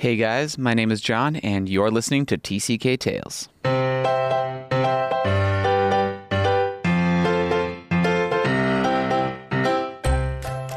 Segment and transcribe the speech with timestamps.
[0.00, 3.50] Hey guys, my name is John, and you're listening to TCK Tales.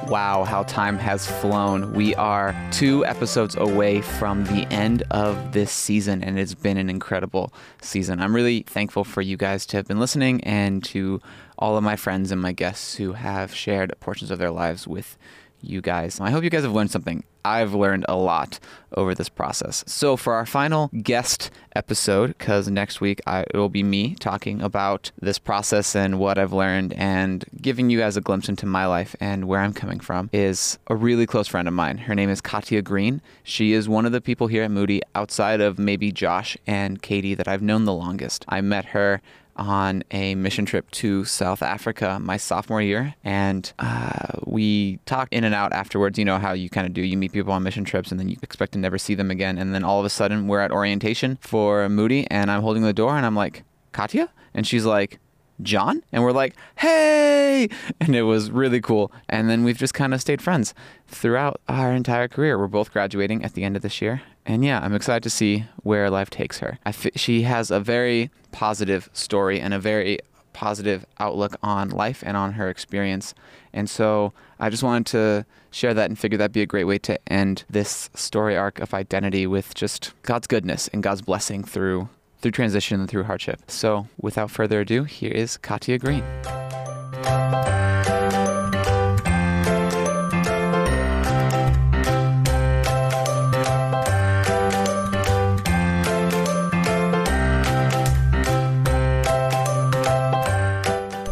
[0.09, 1.93] Wow, how time has flown.
[1.93, 6.89] We are two episodes away from the end of this season, and it's been an
[6.89, 8.19] incredible season.
[8.19, 11.21] I'm really thankful for you guys to have been listening and to
[11.57, 15.17] all of my friends and my guests who have shared portions of their lives with
[15.63, 16.19] you guys.
[16.19, 17.23] I hope you guys have learned something.
[17.45, 18.59] I've learned a lot
[18.95, 19.83] over this process.
[19.87, 24.61] So, for our final guest episode, because next week I, it will be me talking
[24.61, 28.85] about this process and what I've learned and giving you guys a glimpse into my
[28.85, 31.97] life and where I'm coming from, is a really close friend of mine.
[31.97, 33.21] Her name is Katya Green.
[33.43, 37.35] She is one of the people here at Moody outside of maybe Josh and Katie
[37.35, 38.45] that I've known the longest.
[38.47, 39.21] I met her
[39.55, 45.43] on a mission trip to South Africa my sophomore year, and uh, we talked in
[45.43, 46.17] and out afterwards.
[46.17, 47.01] You know how you kind of do.
[47.01, 49.57] You meet people on mission trips, and then you expect to never see them again,
[49.57, 52.93] and then all of a sudden we're at orientation for Moody, and I'm holding the
[52.93, 55.19] door, and I'm like, Katya, and she's like.
[55.63, 56.03] John?
[56.11, 57.69] And we're like, hey!
[57.99, 59.11] And it was really cool.
[59.29, 60.73] And then we've just kind of stayed friends
[61.07, 62.57] throughout our entire career.
[62.57, 64.21] We're both graduating at the end of this year.
[64.45, 66.79] And yeah, I'm excited to see where life takes her.
[67.15, 70.19] she has a very positive story and a very
[70.53, 73.33] positive outlook on life and on her experience.
[73.73, 76.99] And so I just wanted to share that and figure that'd be a great way
[76.99, 82.07] to end this story arc of identity with just God's goodness and God's blessing through
[82.43, 83.71] through transition and through hardship.
[83.71, 86.23] So without further ado, here is Katya Green.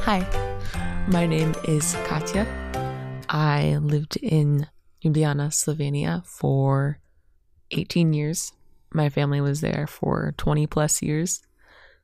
[0.06, 0.26] Hi,
[1.10, 2.48] my name is Katya.
[3.30, 4.68] I lived in
[5.04, 7.00] Ljubljana, Slovenia for
[7.72, 8.54] 18 years.
[8.94, 11.42] My family was there for 20 plus years.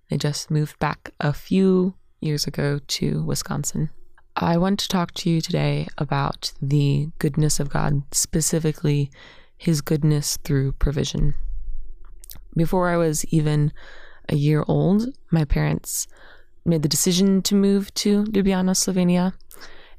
[0.09, 3.89] They just moved back a few years ago to Wisconsin.
[4.35, 9.11] I want to talk to you today about the goodness of God, specifically
[9.57, 11.33] His goodness through provision.
[12.55, 13.73] Before I was even
[14.29, 16.07] a year old, my parents
[16.65, 19.33] made the decision to move to Ljubljana, Slovenia,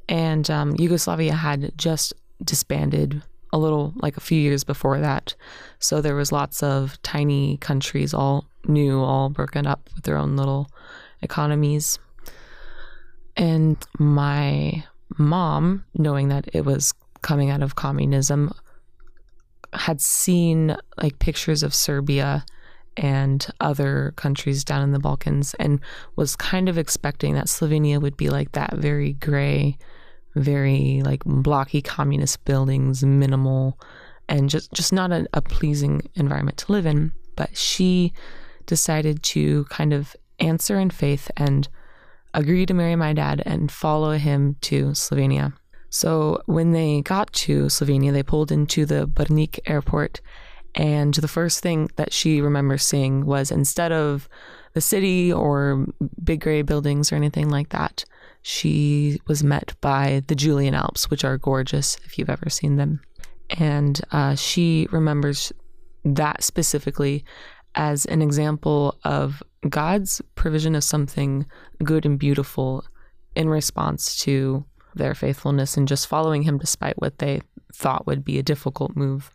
[0.07, 2.13] and um, Yugoslavia had just
[2.43, 3.21] disbanded
[3.51, 5.35] a little like a few years before that.
[5.79, 10.35] So there was lots of tiny countries, all new, all broken up with their own
[10.35, 10.69] little
[11.21, 11.99] economies.
[13.35, 14.83] And my
[15.17, 18.53] mom, knowing that it was coming out of communism,
[19.73, 22.45] had seen like pictures of Serbia
[22.97, 25.79] and other countries down in the Balkans and
[26.15, 29.77] was kind of expecting that Slovenia would be like that very gray,
[30.39, 33.79] very like blocky communist buildings, minimal,
[34.27, 37.11] and just, just not a, a pleasing environment to live in.
[37.35, 38.13] But she
[38.65, 41.67] decided to kind of answer in faith and
[42.33, 45.53] agree to marry my dad and follow him to Slovenia.
[45.89, 50.21] So when they got to Slovenia, they pulled into the Brnik airport
[50.75, 54.29] and the first thing that she remembers seeing was instead of
[54.73, 55.87] the city or
[56.23, 58.05] big gray buildings or anything like that,
[58.49, 62.99] she was met by the Julian Alps, which are gorgeous if you've ever seen them.
[63.51, 65.53] And uh, she remembers
[66.03, 67.23] that specifically
[67.75, 71.45] as an example of God's provision of something
[71.83, 72.83] good and beautiful
[73.35, 78.39] in response to their faithfulness and just following him despite what they thought would be
[78.39, 79.31] a difficult move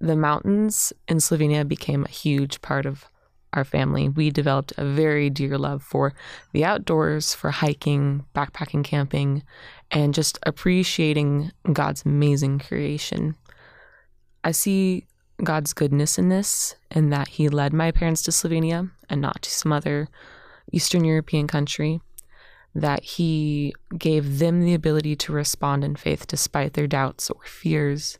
[0.00, 3.04] the mountains in Slovenia became a huge part of
[3.52, 4.08] our family.
[4.08, 6.14] We developed a very dear love for
[6.52, 9.42] the outdoors, for hiking, backpacking, camping,
[9.90, 13.36] and just appreciating God's amazing creation.
[14.44, 15.06] I see
[15.42, 19.50] God's goodness in this, in that He led my parents to Slovenia and not to
[19.50, 20.08] some other
[20.72, 22.00] Eastern European country,
[22.74, 28.18] that He gave them the ability to respond in faith despite their doubts or fears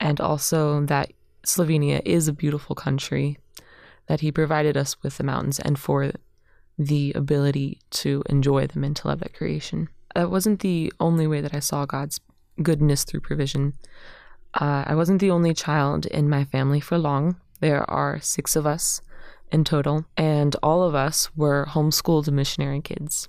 [0.00, 1.12] and also that
[1.44, 3.38] Slovenia is a beautiful country,
[4.06, 6.12] that He provided us with the mountains and for
[6.78, 9.88] the ability to enjoy them and to love that creation.
[10.14, 12.20] That wasn't the only way that I saw God's
[12.62, 13.74] goodness through provision.
[14.54, 17.36] Uh, I wasn't the only child in my family for long.
[17.60, 19.00] There are six of us
[19.52, 23.28] in total, and all of us were homeschooled missionary kids.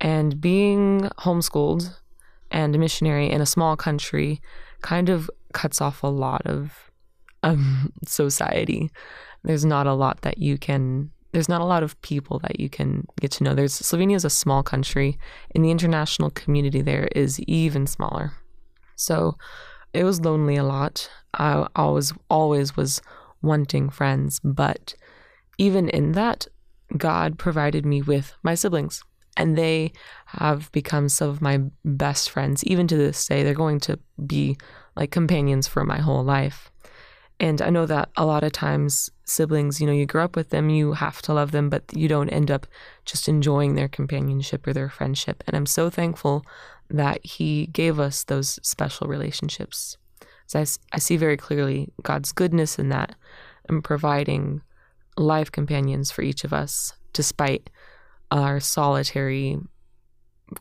[0.00, 1.96] And being homeschooled
[2.50, 4.40] and a missionary in a small country
[4.82, 6.90] kind of cuts off a lot of
[7.42, 8.90] um, society.
[9.42, 11.10] There's not a lot that you can.
[11.32, 13.54] There's not a lot of people that you can get to know.
[13.54, 15.18] There's Slovenia is a small country,
[15.54, 18.32] and the international community there is even smaller.
[18.96, 19.36] So,
[19.94, 21.08] it was lonely a lot.
[21.34, 23.00] I always always was
[23.42, 24.94] wanting friends, but
[25.58, 26.46] even in that,
[26.96, 29.02] God provided me with my siblings,
[29.36, 29.92] and they
[30.26, 32.64] have become some of my best friends.
[32.64, 34.56] Even to this day, they're going to be
[34.96, 36.70] like companions for my whole life.
[37.38, 40.50] And I know that a lot of times siblings, you know, you grow up with
[40.50, 42.66] them, you have to love them, but you don't end up
[43.04, 45.42] just enjoying their companionship or their friendship.
[45.46, 46.44] And I'm so thankful
[46.88, 49.96] that He gave us those special relationships.
[50.46, 53.14] So I, I see very clearly God's goodness in that
[53.68, 54.62] and providing
[55.16, 57.70] life companions for each of us, despite
[58.30, 59.58] our solitary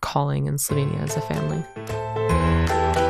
[0.02, 3.09] calling in Slovenia as a family.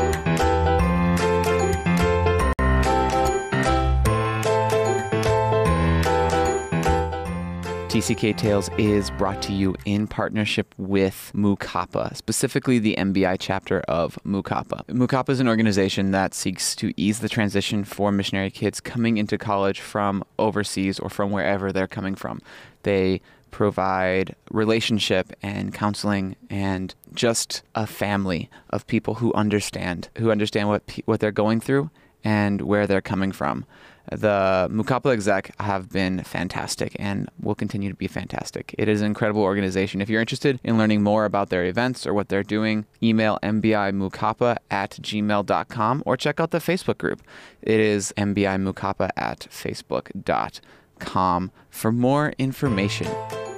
[8.00, 13.82] TCK Tales is brought to you in partnership with Mu Kappa, specifically the MBI chapter
[13.90, 14.86] of Mu Kappa.
[14.88, 19.38] Mukapa is an organization that seeks to ease the transition for missionary kids coming into
[19.38, 22.42] college from overseas or from wherever they're coming from.
[22.84, 23.20] They
[23.52, 30.84] provide relationship and counseling and just a family of people who understand, who understand what
[31.04, 31.92] what they're going through
[32.24, 33.66] and where they're coming from.
[34.12, 38.74] The Mu Kappa exec have been fantastic and will continue to be fantastic.
[38.78, 40.02] It is an incredible organization.
[40.02, 44.58] If you're interested in learning more about their events or what they're doing, email mbimukappa
[44.72, 47.22] at gmail.com or check out the Facebook group.
[47.62, 53.49] It is mbimukapa at facebook.com for more information.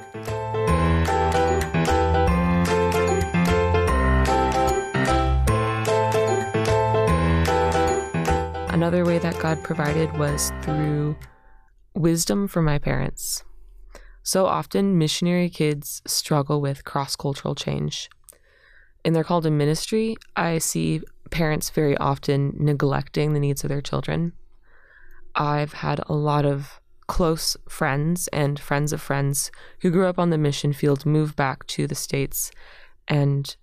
[8.82, 11.16] Another way that God provided was through
[11.94, 13.44] wisdom from my parents.
[14.24, 18.10] So often, missionary kids struggle with cross cultural change.
[19.06, 23.82] In their call to ministry, I see parents very often neglecting the needs of their
[23.82, 24.34] children.
[25.36, 29.52] I've had a lot of close friends and friends of friends
[29.82, 32.50] who grew up on the mission field move back to the States
[33.08, 33.56] and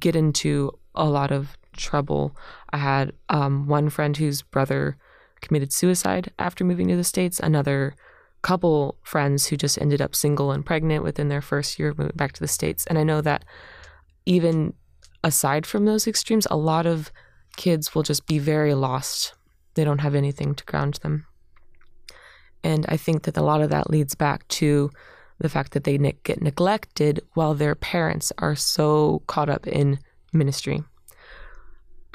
[0.00, 2.36] get into a lot of trouble.
[2.70, 4.96] I had um, one friend whose brother
[5.40, 7.94] committed suicide after moving to the States, another
[8.42, 12.32] couple friends who just ended up single and pregnant within their first year moving back
[12.32, 12.86] to the States.
[12.86, 13.44] And I know that
[14.24, 14.74] even
[15.24, 17.10] aside from those extremes, a lot of
[17.56, 19.34] kids will just be very lost.
[19.74, 21.26] They don't have anything to ground them.
[22.62, 24.90] And I think that a lot of that leads back to
[25.38, 29.98] the fact that they ne- get neglected while their parents are so caught up in
[30.32, 30.82] ministry.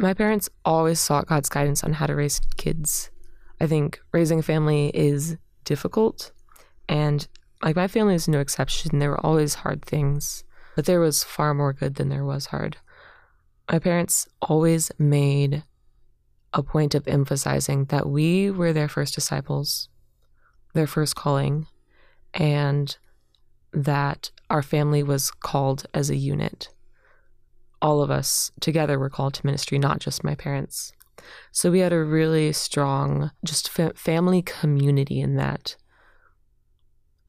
[0.01, 3.11] My parents always sought God's guidance on how to raise kids.
[3.59, 6.31] I think raising a family is difficult,
[6.89, 7.27] and
[7.61, 8.97] like my family is no exception.
[8.97, 10.43] There were always hard things,
[10.75, 12.77] but there was far more good than there was hard.
[13.71, 15.65] My parents always made
[16.51, 19.87] a point of emphasizing that we were their first disciples,
[20.73, 21.67] their first calling,
[22.33, 22.97] and
[23.71, 26.69] that our family was called as a unit
[27.81, 30.93] all of us together were called to ministry, not just my parents.
[31.51, 35.75] So we had a really strong, just fa- family community in that.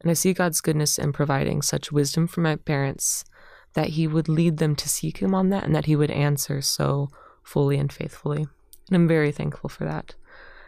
[0.00, 3.24] And I see God's goodness in providing such wisdom for my parents
[3.74, 6.60] that He would lead them to seek Him on that and that He would answer
[6.60, 7.08] so
[7.42, 8.46] fully and faithfully.
[8.88, 10.14] And I'm very thankful for that.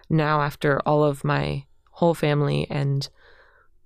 [0.09, 3.09] Now, after all of my whole family and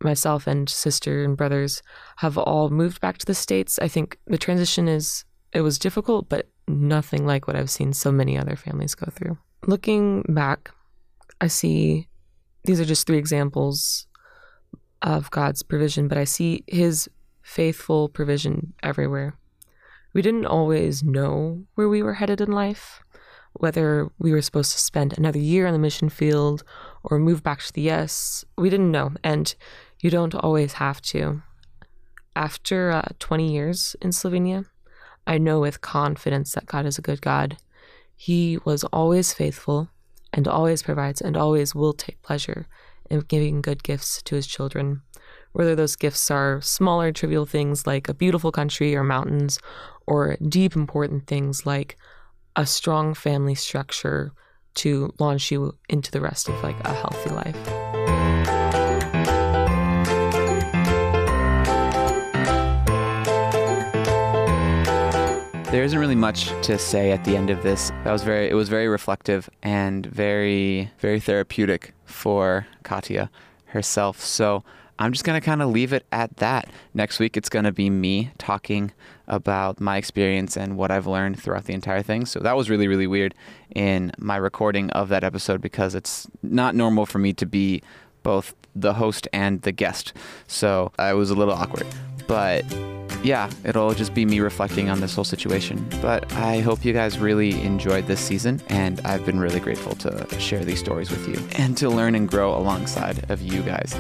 [0.02, 1.82] myself and sister and brothers
[2.18, 6.28] have all moved back to the States, I think the transition is it was difficult,
[6.28, 9.38] but nothing like what I've seen so many other families go through.
[9.67, 10.71] Looking back,
[11.40, 12.09] I see
[12.64, 14.07] these are just three examples
[15.02, 17.09] of God's provision, but I see His
[17.43, 19.37] faithful provision everywhere.
[20.12, 23.00] We didn't always know where we were headed in life,
[23.55, 26.62] whether we were supposed to spend another year on the mission field
[27.05, 28.45] or move back to the US.
[28.57, 29.55] We didn't know, and
[30.00, 31.43] you don't always have to.
[32.37, 34.64] After uh, 20 years in Slovenia,
[35.28, 37.58] I know with confidence that God is a good God.
[38.16, 39.90] He was always faithful
[40.32, 42.66] and always provides and always will take pleasure
[43.11, 45.02] in giving good gifts to his children.
[45.52, 49.58] Whether those gifts are smaller, trivial things like a beautiful country or mountains,
[50.06, 51.99] or deep, important things like
[52.56, 54.32] a strong family structure
[54.76, 58.77] to launch you into the rest of like a healthy life.
[65.70, 67.90] There isn't really much to say at the end of this.
[68.04, 73.30] That was very it was very reflective and very very therapeutic for Katya
[73.66, 74.18] herself.
[74.22, 74.64] So
[74.98, 76.70] I'm just going to kind of leave it at that.
[76.94, 78.92] Next week, it's going to be me talking
[79.26, 82.25] about my experience and what I've learned throughout the entire thing.
[82.25, 83.34] So that was really, really weird
[83.75, 87.82] in my recording of that episode because it's not normal for me to be
[88.22, 90.14] both the host and the guest.
[90.46, 91.87] So I was a little awkward.
[92.26, 92.64] But
[93.22, 95.87] yeah, it'll just be me reflecting on this whole situation.
[96.00, 100.40] But I hope you guys really enjoyed this season, and I've been really grateful to
[100.40, 103.94] share these stories with you and to learn and grow alongside of you guys.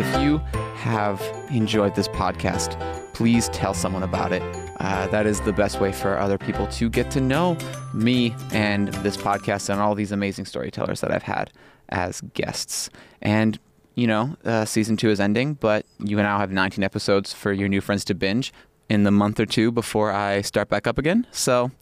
[0.00, 0.38] If you
[0.76, 2.74] have enjoyed this podcast,
[3.12, 4.40] please tell someone about it.
[4.80, 7.58] Uh, that is the best way for other people to get to know
[7.92, 11.52] me and this podcast and all these amazing storytellers that I've had
[11.90, 12.88] as guests.
[13.20, 13.58] And,
[13.94, 17.68] you know, uh, season two is ending, but you now have 19 episodes for your
[17.68, 18.54] new friends to binge
[18.88, 21.26] in the month or two before I start back up again.
[21.30, 21.72] So,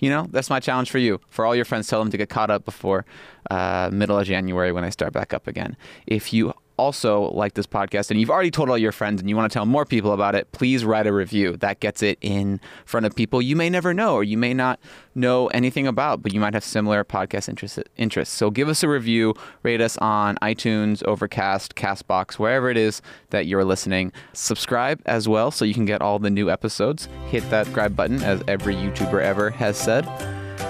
[0.00, 1.20] you know, that's my challenge for you.
[1.28, 3.06] For all your friends, tell them to get caught up before
[3.52, 5.76] uh, middle of January when I start back up again.
[6.08, 9.36] If you also like this podcast and you've already told all your friends and you
[9.36, 11.56] want to tell more people about it, please write a review.
[11.56, 14.78] That gets it in front of people you may never know or you may not
[15.14, 18.34] know anything about, but you might have similar podcast interest, interests.
[18.34, 23.46] So give us a review, rate us on iTunes, Overcast, Castbox, wherever it is that
[23.46, 24.12] you're listening.
[24.34, 27.08] Subscribe as well so you can get all the new episodes.
[27.28, 30.06] Hit that subscribe button, as every YouTuber ever has said.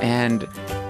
[0.02, 0.42] And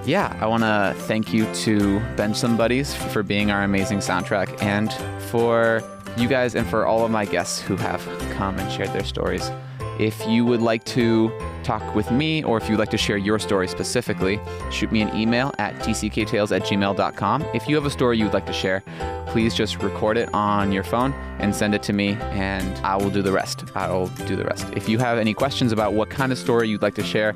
[0.08, 4.62] yeah, I want to thank you to Bench Some Buddies for being our amazing soundtrack
[4.62, 4.90] and
[5.24, 5.82] for
[6.16, 9.50] you guys and for all of my guests who have come and shared their stories.
[10.00, 11.30] If you would like to
[11.62, 15.14] talk with me or if you'd like to share your story specifically, shoot me an
[15.14, 17.42] email at tcktales at gmail.com.
[17.52, 18.82] If you have a story you'd like to share,
[19.26, 23.10] please just record it on your phone and send it to me, and I will
[23.10, 23.64] do the rest.
[23.74, 24.66] I'll do the rest.
[24.74, 27.34] If you have any questions about what kind of story you'd like to share,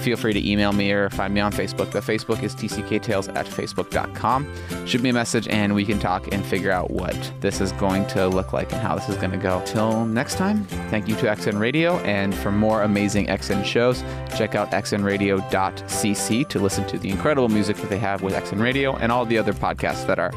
[0.00, 1.90] feel free to email me or find me on Facebook.
[1.92, 4.86] The Facebook is tcktales at facebook.com.
[4.86, 8.06] Shoot me a message and we can talk and figure out what this is going
[8.08, 9.62] to look like and how this is going to go.
[9.66, 11.98] Till next time, thank you to XN Radio.
[11.98, 14.02] And for more amazing XN shows,
[14.36, 18.96] check out xnradio.cc to listen to the incredible music that they have with XN Radio
[18.96, 20.32] and all the other podcasts that are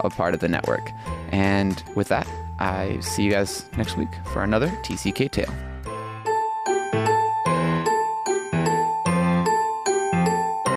[0.00, 0.90] a part of the network.
[1.32, 2.26] And with that,
[2.58, 5.73] I see you guys next week for another TCK Tale.